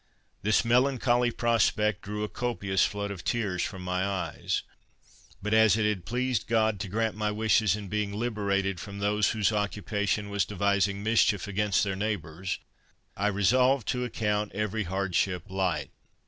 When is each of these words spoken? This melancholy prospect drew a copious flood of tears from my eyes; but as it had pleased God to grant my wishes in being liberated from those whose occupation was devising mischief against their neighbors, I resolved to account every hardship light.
This 0.41 0.65
melancholy 0.65 1.29
prospect 1.29 2.01
drew 2.01 2.23
a 2.23 2.27
copious 2.27 2.83
flood 2.83 3.11
of 3.11 3.23
tears 3.23 3.61
from 3.61 3.83
my 3.83 4.03
eyes; 4.03 4.63
but 5.43 5.53
as 5.53 5.77
it 5.77 5.87
had 5.87 6.05
pleased 6.07 6.47
God 6.47 6.79
to 6.79 6.87
grant 6.89 7.15
my 7.15 7.29
wishes 7.29 7.75
in 7.75 7.87
being 7.87 8.11
liberated 8.11 8.79
from 8.79 8.97
those 8.97 9.29
whose 9.29 9.51
occupation 9.51 10.31
was 10.31 10.43
devising 10.43 11.03
mischief 11.03 11.47
against 11.47 11.83
their 11.83 11.95
neighbors, 11.95 12.57
I 13.15 13.27
resolved 13.27 13.87
to 13.89 14.03
account 14.03 14.53
every 14.53 14.85
hardship 14.85 15.43
light. 15.51 15.91